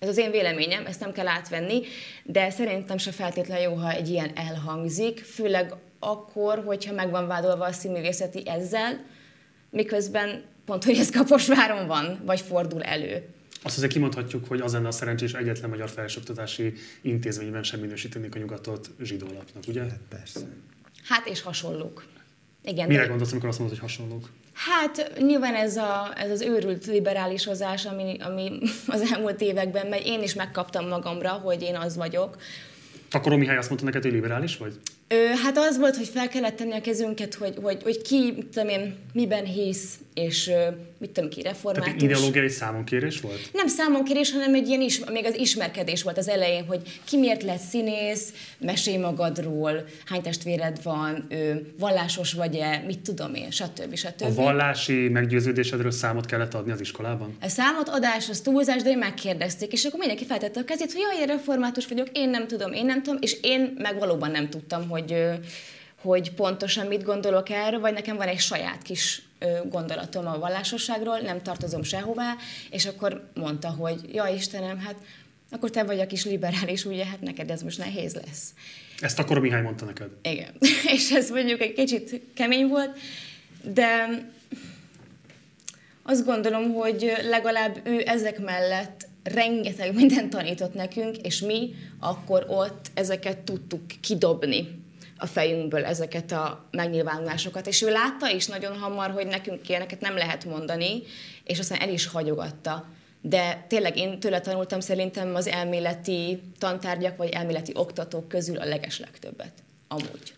[0.00, 1.82] ez az én véleményem, ezt nem kell átvenni,
[2.24, 7.64] de szerintem se feltétlenül jó, ha egy ilyen elhangzik, főleg akkor, hogyha meg van vádolva
[7.64, 9.04] a színművészeti ezzel,
[9.70, 13.28] miközben pont, hogy ez Kaposváron van, vagy fordul elő.
[13.62, 18.38] Azt azért kimondhatjuk, hogy az lenne a szerencsés egyetlen magyar felsőoktatási intézményben sem minősítenék a
[18.38, 19.80] nyugatot zsidólapnak, ugye?
[19.80, 20.40] Hát persze.
[21.04, 22.06] Hát és hasonlók.
[22.64, 23.06] Igen, Mire de...
[23.06, 24.30] gondolsz, amikor azt mondod, hogy hasonlók?
[24.68, 30.06] Hát nyilván ez, a, ez az őrült liberálisozás, ami, ami az elmúlt években megy.
[30.06, 32.36] Én is megkaptam magamra, hogy én az vagyok.
[33.10, 34.74] Akkor Mihály azt mondta neked, hogy liberális vagy?
[35.12, 38.68] Ö, hát az volt, hogy fel kellett tenni a kezünket, hogy, hogy, hogy ki, tudom
[38.68, 40.50] én, miben hisz, és
[40.98, 41.84] mit tudom ki, református.
[41.84, 43.50] Tehát ideológiai számonkérés volt?
[43.52, 47.42] Nem számonkérés, hanem egy ilyen is, még az ismerkedés volt az elején, hogy ki miért
[47.42, 53.94] lett színész, mesélj magadról, hány testvéred van, ő, vallásos vagy-e, mit tudom én, stb.
[53.94, 54.22] stb.
[54.22, 57.36] A vallási meggyőződésedről számot kellett adni az iskolában?
[57.40, 61.02] A számot adás, az túlzás, de én megkérdezték, és akkor mindenki feltette a kezét, hogy
[61.02, 64.48] jaj, én református vagyok, én nem tudom, én nem tudom, és én meg valóban nem
[64.48, 64.99] tudtam, hogy
[66.02, 69.22] hogy pontosan mit gondolok erről, vagy nekem van egy saját kis
[69.64, 72.36] gondolatom a vallásosságról, nem tartozom sehová,
[72.70, 74.96] és akkor mondta, hogy ja Istenem, hát
[75.50, 78.54] akkor te vagy a kis liberális, ugye, hát neked ez most nehéz lesz.
[79.00, 80.08] Ezt akkor Mihály mondta neked?
[80.22, 80.52] Igen.
[80.94, 82.98] és ez mondjuk egy kicsit kemény volt,
[83.62, 84.08] de
[86.02, 92.90] azt gondolom, hogy legalább ő ezek mellett rengeteg mindent tanított nekünk, és mi akkor ott
[92.94, 94.79] ezeket tudtuk kidobni
[95.20, 97.66] a fejünkből ezeket a megnyilvánulásokat.
[97.66, 101.02] És ő látta is nagyon hamar, hogy nekünk ilyeneket nem lehet mondani,
[101.44, 102.88] és aztán el is hagyogatta.
[103.20, 109.52] De tényleg én tőle tanultam szerintem az elméleti tantárgyak vagy elméleti oktatók közül a legeslegtöbbet.
[109.88, 110.34] Amúgy.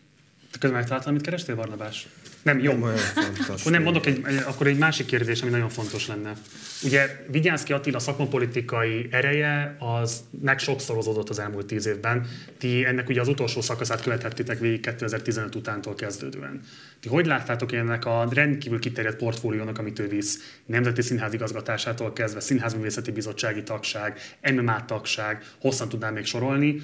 [0.50, 2.08] Te közben megtaláltad, amit kerestél, Barnabás?
[2.42, 2.72] Nem, jó.
[2.72, 3.60] Nem olyan fontos.
[3.60, 6.32] Akkor nem mondok egy, akkor egy másik kérdés, ami nagyon fontos lenne.
[6.82, 12.26] Ugye Vigyánszki Attila szakmapolitikai ereje az meg sokszorozódott az elmúlt tíz évben.
[12.58, 16.60] Ti ennek ugye az utolsó szakaszát követhettétek végig 2015 utántól kezdődően.
[17.02, 22.40] Ti hogy láttátok ennek a rendkívül kiterjedt portfóliónak, amit ő visz, Nemzeti Színház igazgatásától kezdve,
[22.40, 24.18] Színházművészeti Bizottsági tagság,
[24.54, 26.76] MMA tagság, hosszan tudnám még sorolni.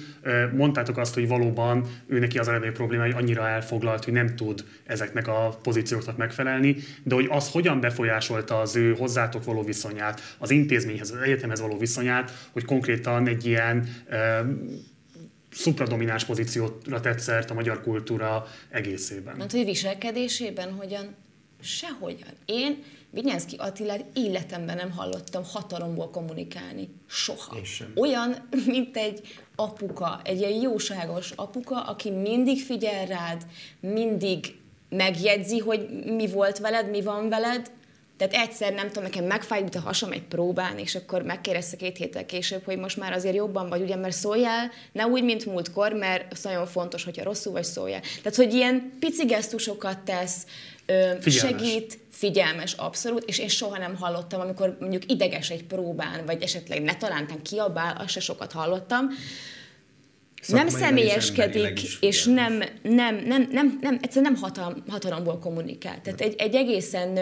[0.55, 4.35] Mondtátok azt, hogy valóban ő neki az a legnagyobb probléma, hogy annyira elfoglalt, hogy nem
[4.35, 10.35] tud ezeknek a pozícióknak megfelelni, de hogy az hogyan befolyásolta az ő hozzátok való viszonyát,
[10.37, 13.87] az intézményhez, az egyetemhez való viszonyát, hogy konkrétan egy ilyen
[15.51, 19.35] szupradomináns pozícióra tett szert a magyar kultúra egészében.
[19.35, 21.15] Mert hogy viselkedésében hogyan?
[21.61, 22.33] Sehogyan.
[22.45, 26.89] Én Vinyánszki Attilát életemben nem hallottam hatalomból kommunikálni.
[27.07, 27.57] Soha.
[27.95, 29.21] Olyan, mint egy
[29.55, 33.45] apuka, egy ilyen jóságos apuka, aki mindig figyel rád,
[33.79, 34.57] mindig
[34.89, 37.71] megjegyzi, hogy mi volt veled, mi van veled,
[38.19, 42.25] tehát egyszer, nem tudom, nekem megfájt a hasam egy próbán, és akkor megkérdezte két héttel
[42.25, 46.31] később, hogy most már azért jobban vagy, ugye, mert szóljál, ne úgy, mint múltkor, mert
[46.31, 48.01] az nagyon fontos, hogyha rosszul vagy szóljál.
[48.01, 50.45] Tehát, hogy ilyen pici gesztusokat tesz,
[51.19, 51.35] figyelmes.
[51.35, 56.81] segít, figyelmes, abszolút, és én soha nem hallottam, amikor mondjuk ideges egy próbán, vagy esetleg
[56.81, 59.07] ne talántán kiabál, azt se sokat hallottam,
[60.47, 66.01] nem személyeskedik, és nem, nem, nem, nem, nem, egyszerűen nem hatalom, hatalomból kommunikál.
[66.01, 67.17] Tehát egy, egy egészen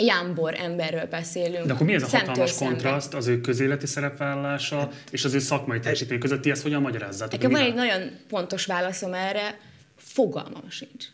[0.00, 1.66] jámbor emberről beszélünk.
[1.66, 5.80] De akkor mi ez a hatalmas kontraszt az ő közéleti szerepvállalása és az ő szakmai
[5.80, 6.42] teljesítmény között?
[6.42, 7.32] Ti ezt hogyan magyarázzátok?
[7.32, 9.58] Nekem van egy nagyon pontos válaszom erre,
[9.96, 11.06] fogalmam sincs.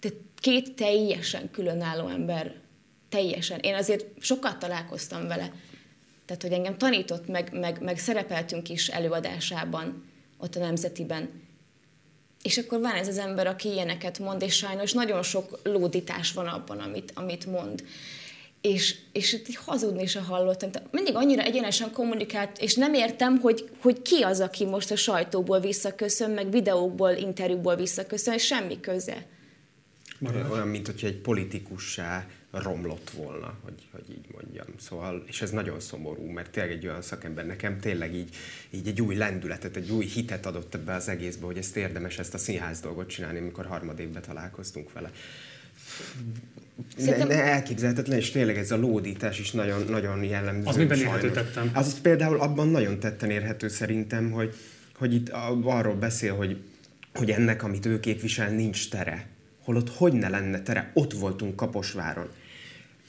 [0.00, 2.54] Tehát két teljesen különálló ember,
[3.08, 3.58] teljesen.
[3.58, 5.52] Én azért sokat találkoztam vele.
[6.24, 10.04] Tehát, hogy engem tanított, meg, meg, meg szerepeltünk is előadásában,
[10.38, 11.42] ott a Nemzetiben.
[12.42, 16.46] És akkor van ez az ember, aki ilyeneket mond, és sajnos nagyon sok lódítás van
[16.46, 17.84] abban, amit, amit mond
[18.64, 20.70] és, és itt hazudni se hallottam.
[20.70, 24.96] Tehát mindig annyira egyenesen kommunikált, és nem értem, hogy, hogy ki az, aki most a
[24.96, 29.26] sajtóból visszaköszön, meg videókból, interjúból visszaköszön, és semmi köze.
[30.50, 34.66] Olyan, mint hogyha egy politikussá romlott volna, hogy, hogy így mondjam.
[34.78, 38.36] Szóval, és ez nagyon szomorú, mert tényleg egy olyan szakember nekem tényleg így,
[38.70, 42.34] így egy új lendületet, egy új hitet adott ebbe az egészbe, hogy ezt érdemes ezt
[42.34, 45.10] a színház dolgot csinálni, amikor harmadévben találkoztunk vele.
[46.96, 47.28] Szerintem...
[47.28, 50.68] Ne, elképzelhetetlen, és tényleg ez a lódítás is nagyon, nagyon jellemző.
[50.68, 51.70] Az miben érhető tettem?
[51.74, 54.54] Az, az például abban nagyon tetten érhető szerintem, hogy,
[54.98, 55.28] hogy itt
[55.62, 56.56] arról beszél, hogy,
[57.14, 59.26] hogy ennek, amit ő képvisel, nincs tere.
[59.64, 60.90] Holott hogy ne lenne tere?
[60.94, 62.28] Ott voltunk Kaposváron.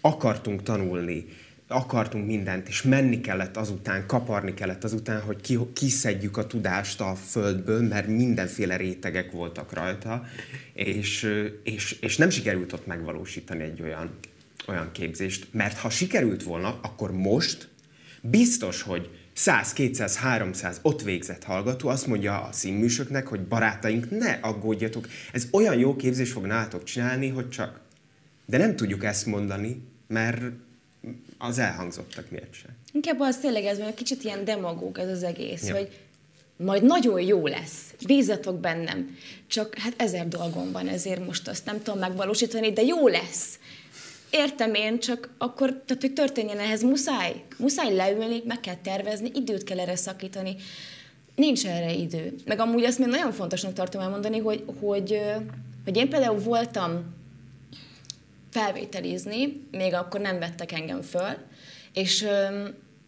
[0.02, 1.26] Akartunk tanulni
[1.68, 7.16] akartunk mindent, és menni kellett azután, kaparni kellett azután, hogy ki, kiszedjük a tudást a
[7.16, 10.26] földből, mert mindenféle rétegek voltak rajta,
[10.74, 11.32] és,
[11.64, 14.18] és, és nem sikerült ott megvalósítani egy olyan,
[14.68, 17.70] olyan képzést, mert ha sikerült volna, akkor most
[18.22, 24.32] biztos, hogy 100, 200, 300 ott végzett hallgató azt mondja a színműsöknek, hogy barátaink, ne
[24.32, 27.80] aggódjatok, ez olyan jó képzés fog nálatok csinálni, hogy csak.
[28.46, 30.42] De nem tudjuk ezt mondani, mert
[31.38, 32.72] az elhangzottak miért sem.
[32.92, 35.76] Inkább az tényleg ez, mert kicsit ilyen demagóg ez az egész, ja.
[35.76, 35.90] hogy
[36.58, 39.18] majd nagyon jó lesz, bízatok bennem.
[39.48, 43.60] Csak hát ezer dolgom van, ezért most azt nem tudom megvalósítani, de jó lesz.
[44.30, 47.44] Értem én, csak akkor, tehát hogy történjen ehhez, muszáj.
[47.58, 50.56] Muszáj leülni, meg kell tervezni, időt kell erre szakítani.
[51.36, 52.36] Nincs erre idő.
[52.46, 55.22] Meg amúgy azt még nagyon fontosnak tartom elmondani, hogy, hogy,
[55.84, 57.14] hogy én például voltam
[58.56, 61.34] felvételizni, még akkor nem vettek engem föl,
[61.94, 62.26] és,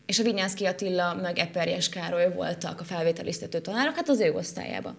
[0.05, 4.95] és a Vinyánszki Attila meg Eperjes Károly voltak a felvételiztető tanárok, hát az ő osztályába.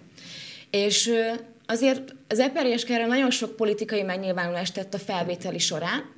[0.70, 1.10] És
[1.66, 6.12] azért az Eperjes Károly nagyon sok politikai megnyilvánulást tett a felvételi során,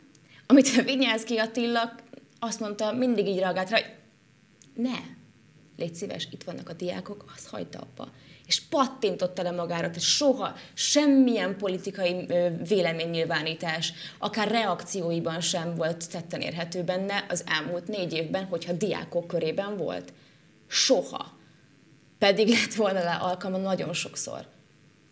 [0.46, 1.94] amit a Vinyánszki Attila
[2.38, 3.92] azt mondta, mindig így reagált rá, hogy
[4.74, 4.98] ne,
[5.76, 8.10] légy szíves, itt vannak a diákok, azt hagyta abba
[8.50, 12.26] és pattintotta le magára, tehát soha semmilyen politikai
[12.68, 19.76] véleménynyilvánítás, akár reakcióiban sem volt tetten érhető benne az elmúlt négy évben, hogyha diákok körében
[19.76, 20.12] volt.
[20.66, 21.38] Soha.
[22.18, 24.46] Pedig lett volna le alkalma nagyon sokszor.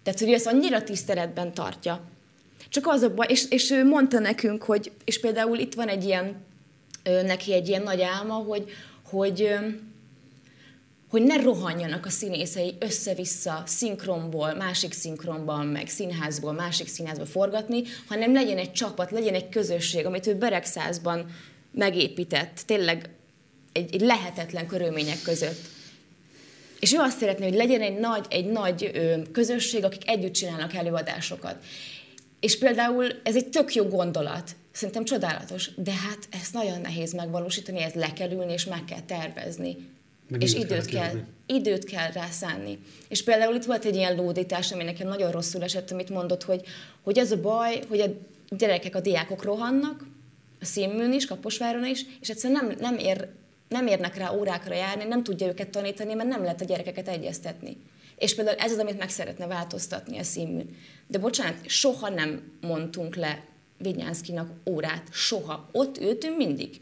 [0.03, 2.01] Tehát, hogy ő ezt annyira tiszteletben tartja.
[2.69, 6.05] Csak az a baj, és, és ő mondta nekünk, hogy, és például itt van egy
[6.05, 6.37] ilyen,
[7.03, 8.71] neki egy ilyen nagy álma, hogy,
[9.11, 9.59] hogy
[11.09, 18.33] hogy ne rohanjanak a színészei össze-vissza szinkronból, másik szinkronban, meg színházból, másik színházba forgatni, hanem
[18.33, 21.27] legyen egy csapat, legyen egy közösség, amit ő Beregszázban
[21.73, 23.11] megépített, tényleg
[23.73, 25.61] egy, egy lehetetlen körülmények között.
[26.81, 28.91] És ő azt szeretné, hogy legyen egy nagy, egy nagy
[29.33, 31.57] közösség, akik együtt csinálnak előadásokat.
[32.41, 37.83] És például ez egy tök jó gondolat, szerintem csodálatos, de hát ezt nagyon nehéz megvalósítani,
[37.83, 39.77] ez le kell ülni és meg kell tervezni.
[40.29, 42.79] Meg és időt kell, kell, időt kell rá szánni.
[43.09, 46.61] És például itt volt egy ilyen lódítás, ami nekem nagyon rosszul esett, amit mondott, hogy,
[47.03, 48.07] hogy az a baj, hogy a
[48.49, 50.05] gyerekek, a diákok rohannak,
[50.61, 53.29] a színműn is, Kaposváron is, és egyszerűen nem, nem, ér,
[53.69, 57.77] nem érnek rá órákra járni, nem tudja őket tanítani, mert nem lehet a gyerekeket egyeztetni.
[58.17, 60.77] És például ez az, amit meg szeretne változtatni a színműn.
[61.07, 63.45] De bocsánat, soha nem mondtunk le
[63.79, 65.69] Vinyánszkinak órát, soha.
[65.73, 66.81] Ott ültünk mindig.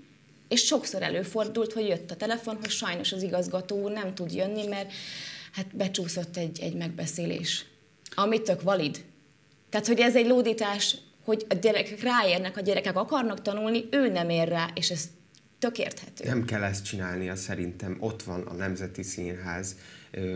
[0.49, 4.67] És sokszor előfordult, hogy jött a telefon, hogy sajnos az igazgató úr nem tud jönni,
[4.67, 4.93] mert
[5.53, 7.65] hát becsúszott egy, egy megbeszélés.
[8.15, 9.05] Ami tök valid.
[9.71, 14.29] Tehát, hogy ez egy lódítás, hogy a gyerekek ráérnek, a gyerekek akarnak tanulni, ő nem
[14.29, 15.05] ér rá, és ez
[15.59, 16.25] tök érthető.
[16.25, 19.77] Nem kell ezt csinálnia, szerintem ott van a Nemzeti Színház,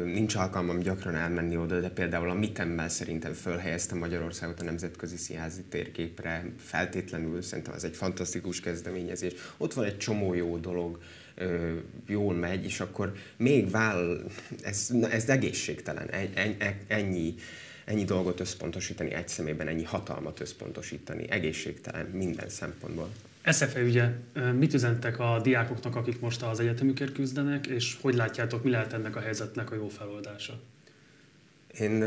[0.05, 5.63] nincs alkalmam gyakran elmenni oda, de például a Mitemmel szerintem fölhelyezte Magyarországot a nemzetközi színházi
[5.63, 9.33] térképre, feltétlenül szerintem ez egy fantasztikus kezdeményezés.
[9.57, 10.99] Ott van egy csomó jó dolog,
[12.07, 14.25] jól megy, és akkor még váll,
[14.63, 16.11] ez, ez egészségtelen,
[16.87, 17.35] ennyi,
[17.85, 23.11] ennyi dolgot összpontosítani egy szemében, ennyi hatalmat összpontosítani, egészségtelen minden szempontból.
[23.45, 24.11] SZFE ugye,
[24.53, 29.17] mit üzentek a diákoknak, akik most az egyetemükért küzdenek, és hogy látjátok, mi lehet ennek
[29.17, 30.61] a helyzetnek a jó feloldása?
[31.79, 32.05] Én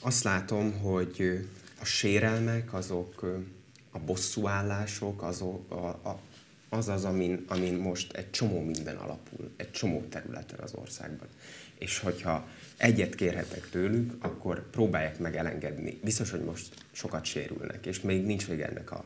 [0.00, 1.46] azt látom, hogy
[1.80, 3.42] a sérelmek, azok
[3.90, 6.20] a bosszúállások, azok a, a,
[6.68, 11.28] az az, amin, amin most egy csomó minden alapul, egy csomó területen az országban.
[11.78, 15.98] És hogyha egyet kérhetek tőlük, akkor próbálják meg elengedni.
[16.02, 19.04] Biztos, hogy most sokat sérülnek, és még nincs vége ennek a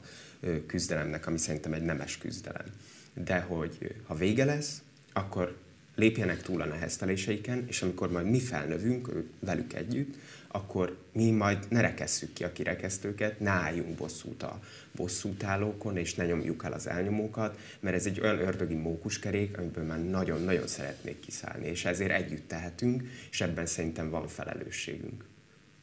[0.67, 2.67] küzdelemnek, ami szerintem egy nemes küzdelem.
[3.15, 5.57] De hogy ha vége lesz, akkor
[5.95, 10.15] lépjenek túl a nehezteléseiken, és amikor majd mi felnövünk velük együtt,
[10.49, 14.61] akkor mi majd ne rekesszük ki a kirekesztőket, ne álljunk bosszút a
[14.97, 20.05] bosszútállókon, és ne nyomjuk el az elnyomókat, mert ez egy olyan ördögi mókuskerék, amiből már
[20.05, 25.25] nagyon-nagyon szeretnék kiszállni, és ezért együtt tehetünk, és ebben szerintem van felelősségünk.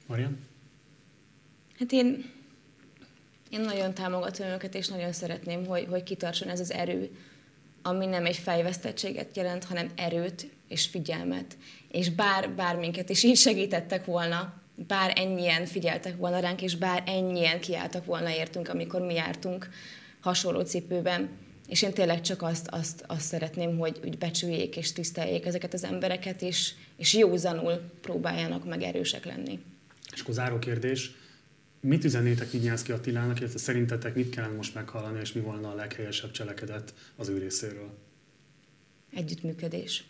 [0.07, 0.37] Marian?
[1.79, 2.25] Hát én,
[3.49, 7.10] én nagyon támogatom őket, és nagyon szeretném, hogy, hogy kitartson ez az erő,
[7.81, 11.57] ami nem egy fejvesztettséget jelent, hanem erőt és figyelmet.
[11.91, 14.53] És bár, bár minket is így segítettek volna,
[14.88, 19.69] bár ennyien figyeltek volna ránk, és bár ennyien kiálltak volna értünk, amikor mi jártunk
[20.21, 21.29] hasonló cipőben,
[21.67, 25.83] és én tényleg csak azt, azt, azt szeretném, hogy úgy becsüljék és tiszteljék ezeket az
[25.83, 29.60] embereket, és, és józanul próbáljanak meg erősek lenni.
[30.13, 31.12] És akkor záró kérdés,
[31.79, 36.31] mit üzennétek Vigyánszki Attilának, illetve szerintetek mit kellene most meghallani, és mi volna a leghelyesebb
[36.31, 37.97] cselekedet az ő részéről?
[39.13, 40.03] Együttműködés.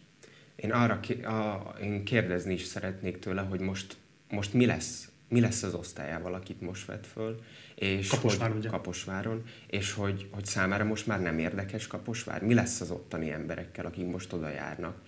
[0.56, 3.98] Én arra a, én kérdezni is szeretnék tőle, hogy most,
[4.30, 7.40] most mi lesz mi lesz az osztályával, akit most vett föl,
[7.76, 8.70] és Kaposváron, hogy, ugye?
[8.70, 12.44] Kaposváron, és hogy, hogy számára most már nem érdekes Kaposvár.
[12.44, 15.02] Mi lesz az ottani emberekkel, akik most oda járnak?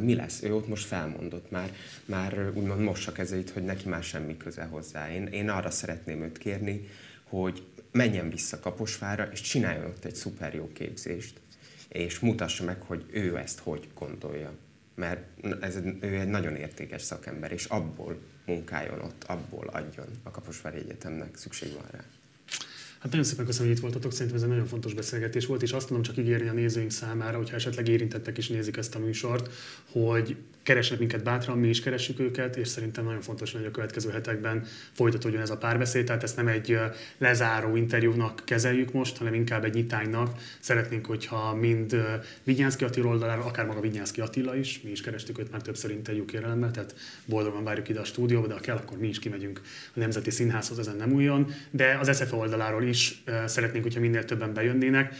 [0.00, 0.42] Mi lesz?
[0.42, 1.72] Ő ott most felmondott már,
[2.04, 5.12] már úgymond mossa kezeit, hogy neki már semmi köze hozzá.
[5.12, 6.88] Én, én arra szeretném őt kérni,
[7.22, 11.40] hogy menjen vissza Kaposvárra, és csináljon ott egy szuper jó képzést,
[11.88, 14.52] és mutassa meg, hogy ő ezt hogy gondolja.
[14.94, 15.26] Mert
[15.60, 21.36] ez, ő egy nagyon értékes szakember, és abból munkáljon ott, abból adjon a Kaposvári Egyetemnek,
[21.36, 22.04] szükség van rá.
[22.98, 25.72] Hát nagyon szépen köszönöm, hogy itt voltatok, szerintem ez egy nagyon fontos beszélgetés volt, és
[25.72, 29.52] azt tudom csak ígérni a nézőink számára, hogyha esetleg érintettek is nézik ezt a műsort,
[29.92, 30.36] hogy
[30.68, 34.64] keresnek minket bátran, mi is keressük őket, és szerintem nagyon fontos, hogy a következő hetekben
[34.92, 36.78] folytatódjon ez a párbeszéd, tehát ezt nem egy
[37.18, 40.38] lezáró interjúnak kezeljük most, hanem inkább egy nyitánynak.
[40.60, 41.96] Szeretnénk, hogyha mind
[42.44, 46.24] Vigyánszki Attila oldalára, akár maga Vigyánszki Attila is, mi is kerestük őt már többször interjú
[46.24, 49.60] kérelemmel, tehát boldogan várjuk ide a stúdióba, de ha kell, akkor mi is kimegyünk
[49.94, 51.50] a Nemzeti Színházhoz, ezen nem újon.
[51.70, 55.14] De az SFE oldaláról is szeretnénk, hogyha minél többen bejönnének.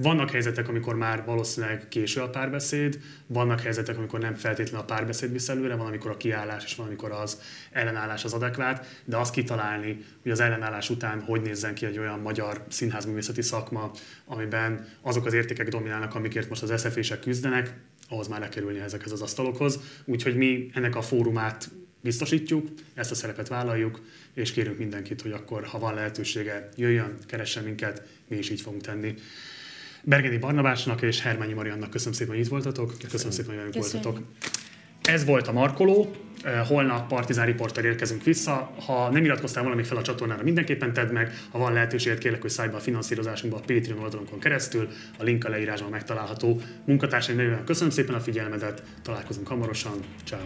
[0.00, 5.32] Vannak helyzetek, amikor már valószínűleg késő a párbeszéd, vannak helyzetek, amikor nem feltétlenül a párbeszéd
[5.32, 7.40] visz előre, van, amikor a kiállás, és van, amikor az
[7.72, 12.20] ellenállás az adekvát, de azt kitalálni, hogy az ellenállás után hogy nézzen ki egy olyan
[12.20, 13.90] magyar színházművészeti szakma,
[14.24, 17.74] amiben azok az értékek dominálnak, amikért most az SZF-ések küzdenek,
[18.08, 19.80] ahhoz már lekerülni ezekhez az asztalokhoz.
[20.04, 24.00] Úgyhogy mi ennek a fórumát biztosítjuk, ezt a szerepet vállaljuk,
[24.34, 28.82] és kérünk mindenkit, hogy akkor, ha van lehetősége, jöjjön, keressen minket, mi is így fogunk
[28.82, 29.14] tenni.
[30.02, 32.86] Bergeni Barnabásnak és Hermányi Mariannak köszönöm szépen, hogy itt voltatok.
[32.86, 34.20] Köszönöm, köszönöm szépen, hogy velünk voltatok.
[35.02, 36.10] Ez volt a Markoló,
[36.68, 38.70] holnap Partizán Riporttal érkezünk vissza.
[38.86, 41.32] Ha nem iratkoztál valami fel a csatornára, mindenképpen tedd meg.
[41.50, 44.88] Ha van lehetőséged, kérlek, hogy szállj be a finanszírozásunkba a Patreon oldalunkon keresztül.
[45.18, 46.60] A link a leírásban megtalálható.
[46.84, 49.94] Munkatársaim nevében köszönöm szépen a figyelmedet, találkozunk hamarosan.
[50.24, 50.40] Ciao.